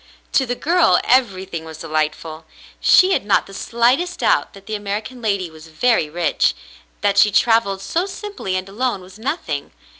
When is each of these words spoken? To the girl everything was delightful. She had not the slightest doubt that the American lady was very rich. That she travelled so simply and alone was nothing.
To 0.31 0.47
the 0.47 0.55
girl 0.55 0.99
everything 1.03 1.63
was 1.63 1.77
delightful. 1.77 2.45
She 2.79 3.11
had 3.11 3.23
not 3.23 3.45
the 3.45 3.53
slightest 3.53 4.21
doubt 4.21 4.53
that 4.53 4.65
the 4.65 4.73
American 4.73 5.21
lady 5.21 5.51
was 5.51 5.67
very 5.67 6.09
rich. 6.09 6.55
That 7.01 7.19
she 7.19 7.29
travelled 7.29 7.81
so 7.83 8.07
simply 8.07 8.55
and 8.55 8.67
alone 8.67 9.01
was 9.01 9.19
nothing. 9.19 9.69